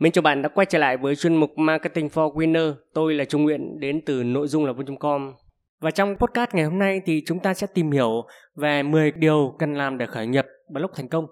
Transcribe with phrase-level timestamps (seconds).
[0.00, 2.74] Mình chào bạn đã quay trở lại với chuyên mục Marketing for Winner.
[2.94, 5.34] Tôi là Trung Nguyễn đến từ nội dung là vun.com.
[5.80, 9.54] Và trong podcast ngày hôm nay thì chúng ta sẽ tìm hiểu về 10 điều
[9.58, 11.26] cần làm để khởi nghiệp blog thành công.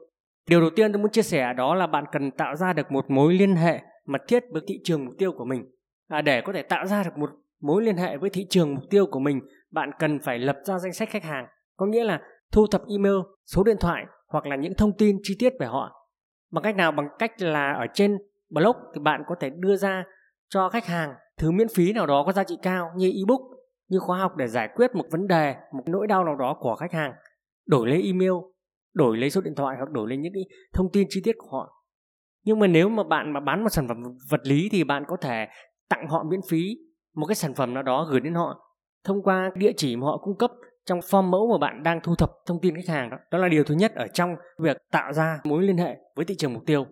[0.48, 3.10] Điều đầu tiên tôi muốn chia sẻ đó là bạn cần tạo ra được một
[3.10, 5.64] mối liên hệ mật thiết với thị trường mục tiêu của mình.
[6.09, 8.84] À, để có thể tạo ra được một mối liên hệ với thị trường mục
[8.91, 11.46] tiêu của mình, bạn cần phải lập ra danh sách khách hàng.
[11.77, 12.20] Có nghĩa là
[12.52, 16.10] thu thập email, số điện thoại hoặc là những thông tin chi tiết về họ.
[16.51, 16.92] Bằng cách nào?
[16.92, 18.19] Bằng cách là ở trên
[18.50, 20.05] blog thì bạn có thể đưa ra
[20.48, 23.41] cho khách hàng thứ miễn phí nào đó có giá trị cao như ebook,
[23.88, 26.77] như khóa học để giải quyết một vấn đề, một nỗi đau nào đó của
[26.77, 27.12] khách hàng.
[27.66, 28.32] Đổi lấy email,
[28.95, 31.59] đổi lấy số điện thoại hoặc đổi lấy những cái thông tin chi tiết của
[31.59, 31.73] họ.
[32.45, 35.16] Nhưng mà nếu mà bạn mà bán một sản phẩm vật lý thì bạn có
[35.20, 35.46] thể
[35.88, 36.76] tặng họ miễn phí
[37.15, 38.62] một cái sản phẩm nào đó gửi đến họ
[39.04, 40.51] thông qua địa chỉ mà họ cung cấp
[40.87, 43.16] trong form mẫu mà bạn đang thu thập thông tin khách hàng đó.
[43.30, 46.34] Đó là điều thứ nhất ở trong việc tạo ra mối liên hệ với thị
[46.38, 46.87] trường mục tiêu.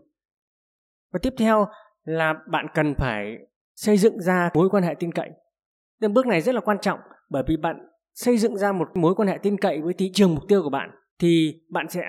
[1.14, 1.66] Và tiếp theo
[2.04, 3.36] là bạn cần phải
[3.74, 5.30] xây dựng ra mối quan hệ tin cậy.
[6.00, 6.98] Nên bước này rất là quan trọng
[7.30, 7.76] bởi vì bạn
[8.14, 10.70] xây dựng ra một mối quan hệ tin cậy với thị trường mục tiêu của
[10.70, 12.02] bạn thì bạn sẽ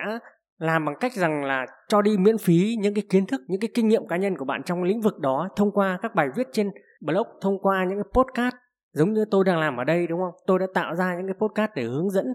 [0.58, 3.70] làm bằng cách rằng là cho đi miễn phí những cái kiến thức, những cái
[3.74, 6.46] kinh nghiệm cá nhân của bạn trong lĩnh vực đó thông qua các bài viết
[6.52, 8.54] trên blog, thông qua những cái podcast
[8.92, 10.40] giống như tôi đang làm ở đây đúng không?
[10.46, 12.26] Tôi đã tạo ra những cái podcast để hướng dẫn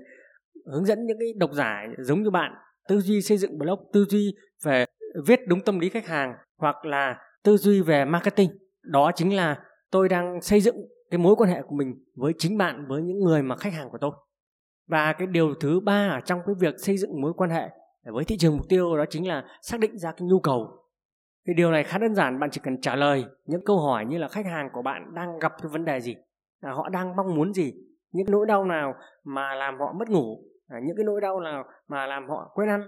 [0.73, 2.51] hướng dẫn những cái độc giả giống như bạn
[2.87, 4.85] tư duy xây dựng blog, tư duy về
[5.27, 8.49] viết đúng tâm lý khách hàng hoặc là tư duy về marketing.
[8.83, 9.59] Đó chính là
[9.91, 10.75] tôi đang xây dựng
[11.11, 13.89] cái mối quan hệ của mình với chính bạn, với những người mà khách hàng
[13.89, 14.11] của tôi.
[14.87, 17.69] Và cái điều thứ ba ở trong cái việc xây dựng mối quan hệ
[18.03, 20.77] với thị trường mục tiêu đó chính là xác định ra cái nhu cầu.
[21.47, 24.17] Thì điều này khá đơn giản, bạn chỉ cần trả lời những câu hỏi như
[24.17, 26.15] là khách hàng của bạn đang gặp cái vấn đề gì,
[26.61, 27.73] là họ đang mong muốn gì,
[28.11, 31.63] những nỗi đau nào mà làm họ mất ngủ, à, những cái nỗi đau nào
[31.87, 32.81] mà làm họ quên ăn,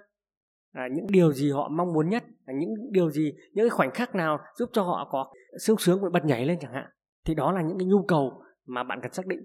[0.74, 3.92] à, những điều gì họ mong muốn nhất à, những điều gì những cái khoảnh
[3.92, 6.86] khắc nào giúp cho họ có sung sướng và bật nhảy lên chẳng hạn
[7.26, 9.40] thì đó là những cái nhu cầu mà bạn cần xác định.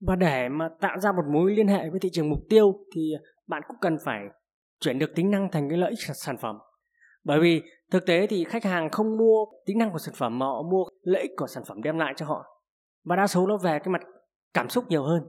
[0.00, 3.12] Và để mà tạo ra một mối liên hệ với thị trường mục tiêu thì
[3.46, 4.20] bạn cũng cần phải
[4.80, 6.58] chuyển được tính năng thành cái lợi ích sản phẩm.
[7.24, 10.46] Bởi vì thực tế thì khách hàng không mua tính năng của sản phẩm mà
[10.46, 12.44] họ mua lợi ích của sản phẩm đem lại cho họ.
[13.04, 14.02] Và đa số nó về cái mặt
[14.54, 15.22] cảm xúc nhiều hơn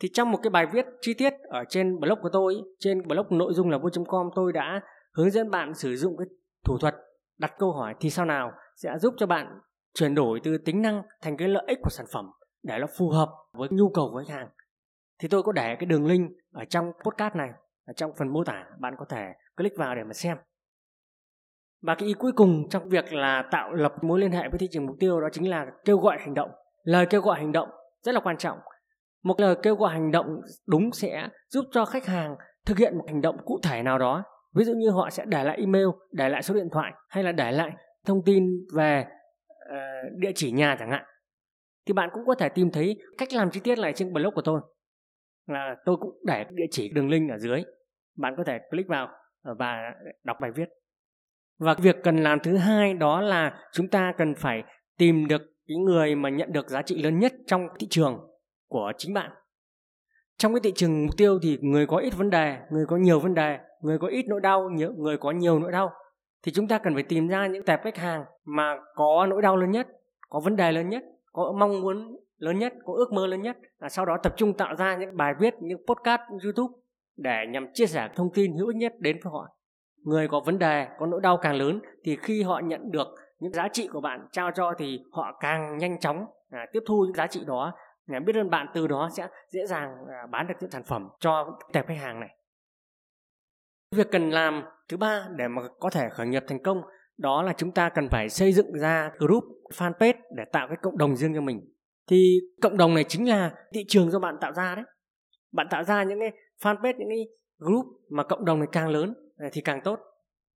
[0.00, 3.26] thì trong một cái bài viết chi tiết ở trên blog của tôi, trên blog
[3.30, 4.80] nội dung là vui.com tôi đã
[5.14, 6.26] hướng dẫn bạn sử dụng cái
[6.64, 6.94] thủ thuật
[7.38, 9.60] đặt câu hỏi thì sao nào sẽ giúp cho bạn
[9.94, 12.30] chuyển đổi từ tính năng thành cái lợi ích của sản phẩm
[12.62, 14.48] để nó phù hợp với nhu cầu của khách hàng.
[15.18, 17.50] Thì tôi có để cái đường link ở trong podcast này,
[17.86, 20.36] ở trong phần mô tả, bạn có thể click vào để mà xem.
[21.82, 24.68] Và cái ý cuối cùng trong việc là tạo lập mối liên hệ với thị
[24.70, 26.50] trường mục tiêu đó chính là kêu gọi hành động.
[26.82, 27.68] Lời kêu gọi hành động
[28.02, 28.58] rất là quan trọng
[29.24, 30.26] một lời kêu gọi hành động
[30.66, 32.36] đúng sẽ giúp cho khách hàng
[32.66, 34.22] thực hiện một hành động cụ thể nào đó.
[34.54, 37.32] Ví dụ như họ sẽ để lại email để lại số điện thoại hay là
[37.32, 37.70] để lại
[38.06, 39.04] thông tin về
[39.50, 41.04] uh, địa chỉ nhà chẳng hạn.
[41.86, 44.42] Thì bạn cũng có thể tìm thấy cách làm chi tiết lại trên blog của
[44.42, 44.60] tôi.
[45.46, 47.62] Là tôi cũng để địa chỉ đường link ở dưới.
[48.16, 49.08] Bạn có thể click vào
[49.42, 49.76] ờ, và
[50.24, 50.68] đọc bài viết.
[51.58, 54.62] Và việc cần làm thứ hai đó là chúng ta cần phải
[54.98, 58.33] tìm được cái người mà nhận được giá trị lớn nhất trong thị trường
[58.74, 59.30] của chính bạn.
[60.38, 63.20] Trong cái thị trường mục tiêu thì người có ít vấn đề người có nhiều
[63.20, 65.90] vấn đề người có ít nỗi đau người có nhiều nỗi đau
[66.42, 69.56] thì chúng ta cần phải tìm ra những tệp khách hàng mà có nỗi đau
[69.56, 69.86] lớn nhất
[70.28, 73.56] có vấn đề lớn nhất có mong muốn lớn nhất có ước mơ lớn nhất
[73.78, 76.74] và sau đó tập trung tạo ra những bài viết những podcast youtube
[77.16, 79.48] để nhằm chia sẻ thông tin hữu ích nhất đến với họ.
[80.04, 83.06] Người có vấn đề có nỗi đau càng lớn thì khi họ nhận được
[83.38, 87.04] những giá trị của bạn trao cho thì họ càng nhanh chóng à, tiếp thu
[87.04, 87.72] những giá trị đó
[88.06, 91.58] biết ơn bạn từ đó sẽ dễ dàng à, bán được những sản phẩm cho
[91.72, 92.36] tệp khách hàng này.
[93.96, 96.82] Việc cần làm thứ ba để mà có thể khởi nghiệp thành công,
[97.18, 100.98] đó là chúng ta cần phải xây dựng ra group fanpage để tạo cái cộng
[100.98, 101.60] đồng riêng cho mình.
[102.08, 104.84] Thì cộng đồng này chính là thị trường do bạn tạo ra đấy.
[105.52, 106.32] Bạn tạo ra những cái
[106.62, 107.28] fanpage, những cái
[107.58, 110.00] group mà cộng đồng này càng lớn à, thì càng tốt.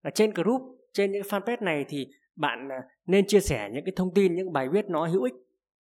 [0.02, 0.62] Ở trên group,
[0.92, 2.06] trên những fanpage này thì
[2.36, 5.34] bạn à, nên chia sẻ những cái thông tin, những bài viết nó hữu ích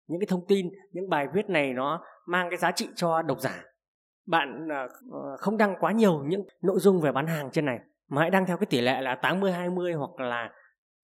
[0.07, 3.41] những cái thông tin những bài viết này nó mang cái giá trị cho độc
[3.41, 3.65] giả.
[4.27, 7.79] Bạn ờ, ờ, không đăng quá nhiều những nội dung về bán hàng trên này
[8.09, 10.51] mà hãy đăng theo cái tỷ lệ là 80 20 hoặc là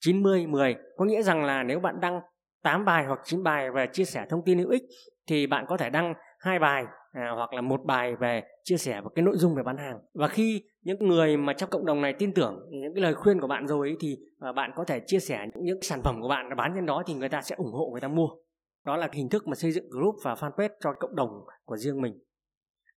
[0.01, 2.21] 90 10 có nghĩa rằng là nếu bạn đăng
[2.63, 4.83] 8 bài hoặc 9 bài về chia sẻ thông tin hữu ích
[5.27, 9.01] thì bạn có thể đăng hai bài à, hoặc là một bài về chia sẻ
[9.01, 9.99] một cái nội dung về bán hàng.
[10.15, 13.41] Và khi những người mà trong cộng đồng này tin tưởng những cái lời khuyên
[13.41, 16.21] của bạn rồi ấy, thì à, bạn có thể chia sẻ những, những sản phẩm
[16.23, 18.29] của bạn bán trên đó thì người ta sẽ ủng hộ người ta mua
[18.85, 21.29] đó là hình thức mà xây dựng group và fanpage cho cộng đồng
[21.65, 22.19] của riêng mình.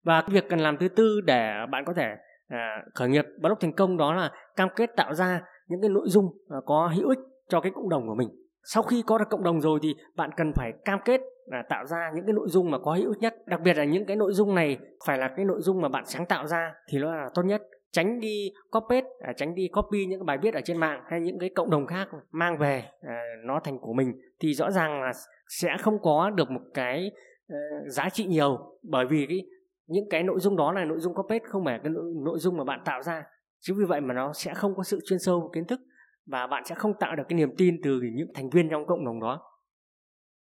[0.04, 2.08] Và cái việc cần làm thứ tư để bạn có thể
[2.48, 6.08] à, khởi nghiệp blog thành công đó là cam kết tạo ra những cái nội
[6.08, 8.28] dung à, có hữu ích cho cái cộng đồng của mình.
[8.64, 11.86] Sau khi có được cộng đồng rồi thì bạn cần phải cam kết là tạo
[11.86, 13.34] ra những cái nội dung mà có hữu ích nhất.
[13.46, 16.04] Đặc biệt là những cái nội dung này phải là cái nội dung mà bạn
[16.06, 17.62] sáng tạo ra thì nó là tốt nhất
[17.94, 21.20] tránh đi copy à, tránh đi copy những cái bài viết ở trên mạng hay
[21.20, 25.02] những cái cộng đồng khác mang về à, nó thành của mình thì rõ ràng
[25.02, 25.12] là
[25.48, 27.12] sẽ không có được một cái
[27.48, 27.56] ờ,
[27.88, 28.78] giá trị nhiều.
[28.82, 29.46] Bởi vì cái
[29.86, 32.56] những cái nội dung đó là nội dung copy không phải cái nội, nội dung
[32.56, 33.24] mà bạn tạo ra.
[33.60, 35.80] Chính vì vậy mà nó sẽ không có sự chuyên sâu kiến thức
[36.26, 39.04] và bạn sẽ không tạo được cái niềm tin từ những thành viên trong cộng
[39.04, 39.42] đồng đó.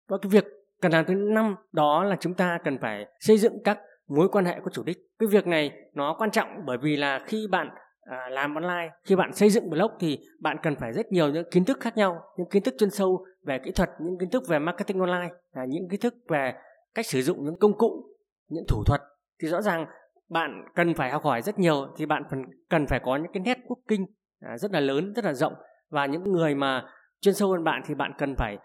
[0.09, 0.45] Và cái việc
[0.81, 4.45] cần làm thứ năm đó là chúng ta cần phải xây dựng các mối quan
[4.45, 4.97] hệ có chủ đích.
[5.19, 7.69] Cái việc này nó quan trọng bởi vì là khi bạn
[8.01, 11.49] à, làm online khi bạn xây dựng blog thì bạn cần phải rất nhiều những
[11.51, 14.43] kiến thức khác nhau những kiến thức chuyên sâu về kỹ thuật những kiến thức
[14.47, 16.53] về marketing online à, những kiến thức về
[16.93, 18.05] cách sử dụng những công cụ
[18.49, 19.01] những thủ thuật.
[19.41, 19.85] Thì rõ ràng
[20.29, 22.23] bạn cần phải học hỏi rất nhiều thì bạn
[22.69, 24.05] cần phải có những cái nét quốc kinh
[24.39, 25.53] à, rất là lớn rất là rộng.
[25.89, 26.85] Và những người mà
[27.21, 28.57] chuyên sâu hơn bạn thì bạn cần phải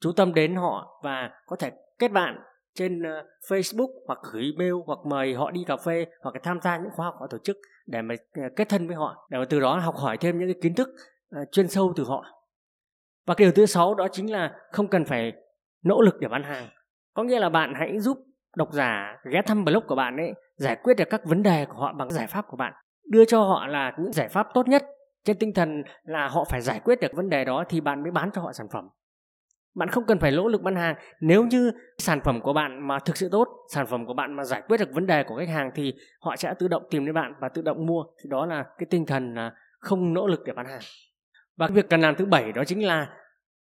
[0.00, 2.38] chú tâm đến họ và có thể kết bạn
[2.78, 6.76] trên ờ, Facebook hoặc gửi mail hoặc mời họ đi cà phê hoặc tham gia
[6.76, 9.44] những khóa học họ tổ chức để mà ờ, kết thân với họ, để mà
[9.50, 10.88] từ đó học hỏi thêm những cái kiến thức
[11.30, 12.24] ờ, chuyên sâu từ họ.
[13.26, 15.32] Và cái điều thứ sáu đó chính là không cần phải
[15.84, 16.68] nỗ lực để bán hàng.
[17.14, 18.18] Có nghĩa là bạn hãy giúp
[18.56, 21.76] độc giả ghé thăm blog của bạn ấy, giải quyết được các vấn đề của
[21.76, 22.72] họ bằng giải pháp của bạn.
[23.10, 24.84] Đưa cho họ là những giải pháp tốt nhất
[25.24, 28.12] trên tinh thần là họ phải giải quyết được vấn đề đó thì bạn mới
[28.12, 28.88] bán cho họ sản phẩm
[29.78, 30.94] bạn không cần phải nỗ lực bán hàng.
[31.20, 34.44] Nếu như sản phẩm của bạn mà thực sự tốt, sản phẩm của bạn mà
[34.44, 37.14] giải quyết được vấn đề của khách hàng thì họ sẽ tự động tìm đến
[37.14, 38.04] bạn và tự động mua.
[38.22, 40.80] Thì đó là cái tinh thần là không nỗ lực để bán hàng.
[41.56, 43.08] Và cái việc cần làm thứ bảy đó chính là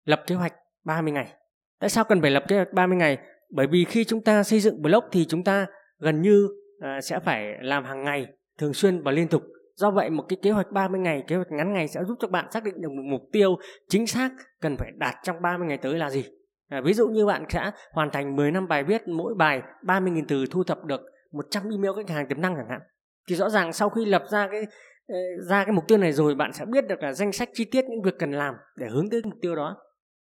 [0.05, 0.53] lập kế hoạch
[0.85, 1.33] 30 ngày.
[1.81, 3.19] Tại sao cần phải lập kế hoạch 30 ngày?
[3.51, 5.67] Bởi vì khi chúng ta xây dựng blog thì chúng ta
[5.99, 6.49] gần như
[6.81, 8.27] à, sẽ phải làm hàng ngày,
[8.59, 9.43] thường xuyên và liên tục.
[9.77, 12.29] Do vậy một cái kế hoạch 30 ngày, kế hoạch ngắn ngày sẽ giúp cho
[12.29, 13.57] bạn xác định được một mục tiêu
[13.89, 14.31] chính xác
[14.61, 16.25] cần phải đạt trong 30 ngày tới là gì.
[16.69, 20.25] À, ví dụ như bạn sẽ hoàn thành 10 năm bài viết, mỗi bài 30.000
[20.29, 21.01] từ thu thập được
[21.33, 22.81] 100 email khách hàng tiềm năng chẳng hạn.
[23.29, 24.67] Thì rõ ràng sau khi lập ra cái
[25.09, 25.19] ờ,
[25.49, 27.85] ra cái mục tiêu này rồi bạn sẽ biết được là danh sách chi tiết
[27.85, 29.77] những việc cần làm để hướng tới mục tiêu đó.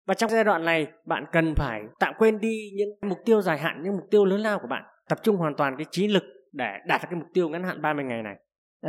[0.07, 3.59] Và trong giai đoạn này bạn cần phải tạm quên đi những mục tiêu dài
[3.59, 4.83] hạn, những mục tiêu lớn lao của bạn.
[5.09, 7.83] Tập trung hoàn toàn cái trí lực để đạt được cái mục tiêu ngắn hạn
[7.83, 8.37] 30 ngày này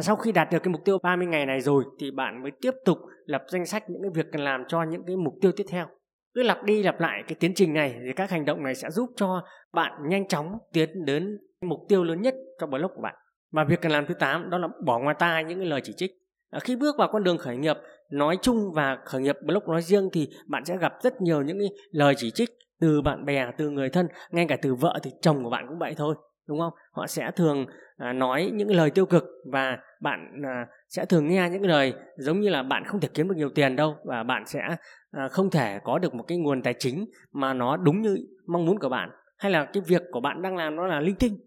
[0.01, 2.71] sau khi đạt được cái mục tiêu 30 ngày này rồi thì bạn mới tiếp
[2.85, 5.65] tục lập danh sách những cái việc cần làm cho những cái mục tiêu tiếp
[5.69, 5.85] theo.
[6.33, 8.89] Cứ lặp đi lặp lại cái tiến trình này thì các hành động này sẽ
[8.89, 13.15] giúp cho bạn nhanh chóng tiến đến mục tiêu lớn nhất cho blog của bạn.
[13.51, 15.93] Và việc cần làm thứ 8 đó là bỏ ngoài tai những cái lời chỉ
[15.93, 16.11] trích.
[16.51, 17.77] À, khi bước vào con đường khởi nghiệp
[18.11, 21.59] nói chung và khởi nghiệp blog nói riêng thì bạn sẽ gặp rất nhiều những
[21.59, 22.49] cái lời chỉ trích
[22.81, 25.79] từ bạn bè từ người thân ngay cả từ vợ thì chồng của bạn cũng
[25.79, 26.15] vậy thôi
[26.47, 26.73] đúng không?
[26.91, 27.65] Họ sẽ thường
[27.97, 32.39] à, nói những lời tiêu cực và bạn à, sẽ thường nghe những lời giống
[32.39, 34.61] như là bạn không thể kiếm được nhiều tiền đâu và bạn sẽ
[35.11, 38.17] à, không thể có được một cái nguồn tài chính mà nó đúng như
[38.47, 41.15] mong muốn của bạn hay là cái việc của bạn đang làm nó là linh
[41.15, 41.37] tinh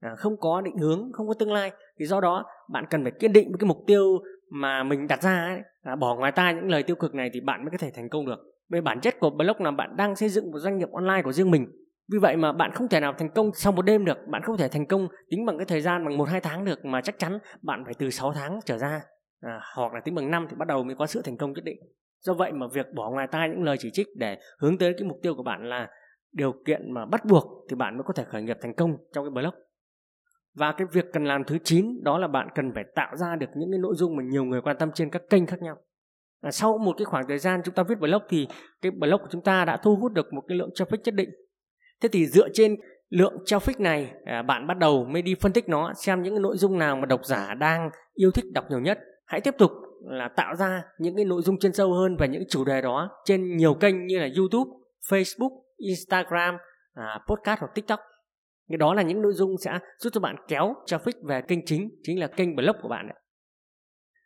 [0.00, 1.72] à, không có định hướng không có tương lai.
[1.98, 4.18] Thì do đó bạn cần phải kiên định với cái mục tiêu
[4.50, 7.40] mà mình đặt ra ấy, à, bỏ ngoài tai những lời tiêu cực này thì
[7.40, 8.38] bạn mới có thể thành công được.
[8.68, 11.32] Về bản chất của blog là bạn đang xây dựng một doanh nghiệp online của
[11.32, 11.66] riêng mình
[12.12, 14.56] vì vậy mà bạn không thể nào thành công sau một đêm được, bạn không
[14.56, 17.18] thể thành công tính bằng cái thời gian bằng một hai tháng được mà chắc
[17.18, 19.00] chắn bạn phải từ 6 tháng trở ra
[19.40, 21.64] à, hoặc là tính bằng năm thì bắt đầu mới có sự thành công nhất
[21.64, 21.78] định.
[22.20, 25.08] Do vậy mà việc bỏ ngoài tai những lời chỉ trích để hướng tới cái
[25.08, 25.88] mục tiêu của bạn là
[26.32, 29.24] điều kiện mà bắt buộc thì bạn mới có thể khởi nghiệp thành công trong
[29.24, 29.54] cái blog.
[30.54, 33.50] Và cái việc cần làm thứ 9 đó là bạn cần phải tạo ra được
[33.56, 35.76] những cái nội dung mà nhiều người quan tâm trên các kênh khác nhau.
[36.40, 38.48] À, sau một cái khoảng thời gian chúng ta viết blog thì
[38.82, 41.30] cái blog của chúng ta đã thu hút được một cái lượng traffic nhất định
[42.04, 42.76] thế thì dựa trên
[43.10, 46.56] lượng traffic này à, bạn bắt đầu mới đi phân tích nó xem những nội
[46.56, 49.70] dung nào mà độc giả đang yêu thích đọc nhiều nhất hãy tiếp tục
[50.10, 53.10] là tạo ra những cái nội dung chuyên sâu hơn về những chủ đề đó
[53.24, 54.70] trên nhiều kênh như là YouTube,
[55.10, 56.56] Facebook, Instagram,
[56.94, 58.00] à, podcast hoặc TikTok.
[58.68, 61.88] Cái đó là những nội dung sẽ giúp cho bạn kéo traffic về kênh chính,
[62.02, 63.08] chính là kênh blog của bạn.
[63.08, 63.18] Đấy.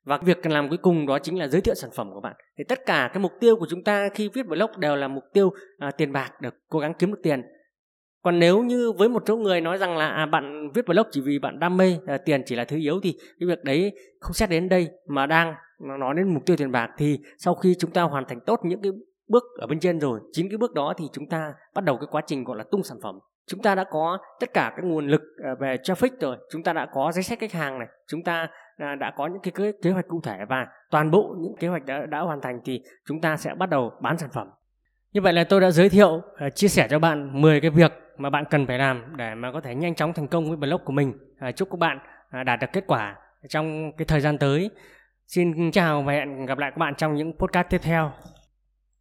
[0.04, 2.36] Và việc cần làm cuối cùng đó chính là giới thiệu sản phẩm của bạn.
[2.58, 5.24] Thì tất cả cái mục tiêu của chúng ta khi viết blog đều là mục
[5.32, 7.42] tiêu à, tiền bạc, được cố gắng kiếm được tiền
[8.22, 11.20] còn nếu như với một số người nói rằng là à, bạn viết blog chỉ
[11.20, 14.32] vì bạn đam mê à, tiền chỉ là thứ yếu thì cái việc đấy không
[14.32, 15.54] xét đến đây mà đang
[16.00, 18.82] nói đến mục tiêu tiền bạc thì sau khi chúng ta hoàn thành tốt những
[18.82, 18.92] cái
[19.28, 22.06] bước ở bên trên rồi chín cái bước đó thì chúng ta bắt đầu cái
[22.10, 23.18] quá trình gọi là tung sản phẩm.
[23.46, 26.72] Chúng ta đã có tất cả các nguồn lực à, về traffic rồi chúng ta
[26.72, 29.72] đã có danh sách khách hàng này chúng ta à, đã có những cái kế,
[29.82, 32.82] kế hoạch cụ thể và toàn bộ những kế hoạch đã, đã hoàn thành thì
[33.08, 34.48] chúng ta sẽ bắt đầu bán sản phẩm
[35.12, 37.92] như vậy là tôi đã giới thiệu à, chia sẻ cho bạn 10 cái việc
[38.18, 40.80] mà bạn cần phải làm để mà có thể nhanh chóng thành công với blog
[40.84, 41.12] của mình.
[41.48, 41.98] Uh, chúc các bạn
[42.40, 43.16] uh, đạt được kết quả
[43.48, 44.70] trong cái thời gian tới.
[45.26, 48.12] Xin chào và hẹn gặp lại các bạn trong những podcast tiếp theo.